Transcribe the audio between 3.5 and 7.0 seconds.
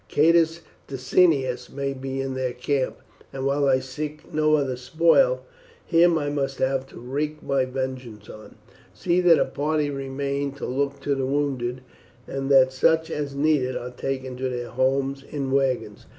I seek no other spoil, him I must have to